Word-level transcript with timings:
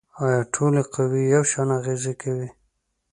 آیا 0.23 0.41
ټولې 0.53 0.83
قوې 0.93 1.21
یو 1.33 1.43
شان 1.51 1.69
اغیزې 1.77 2.13
کوي؟ 2.21 2.49